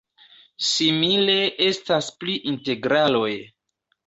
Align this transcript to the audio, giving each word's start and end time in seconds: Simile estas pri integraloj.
Simile 0.67 1.35
estas 1.67 2.09
pri 2.23 2.39
integraloj. 2.53 3.31